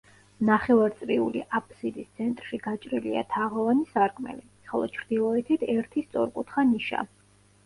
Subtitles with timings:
[0.47, 4.43] ნახევარწრიული აბსიდის ცენტრში გაჭრილია თაღოვანი სარკმელი,
[4.73, 7.07] ხოლო ჩრდილოეთით ერთი სწორკუთხა ნიშა.